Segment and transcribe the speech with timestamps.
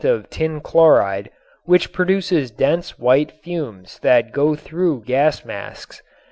[0.03, 1.29] of tin chloride,
[1.65, 6.01] which produces dense white fumes that go through gas masks.